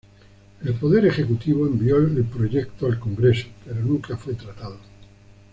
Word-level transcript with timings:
El 0.65 0.73
Poder 0.73 1.05
Ejecutivo 1.05 1.67
envió 1.67 1.97
el 1.99 2.23
proyecto 2.23 2.87
al 2.87 2.97
Congreso, 2.99 3.45
pero 3.63 3.81
nunca 3.81 4.17
fue 4.17 4.33
tratado. 4.33 4.79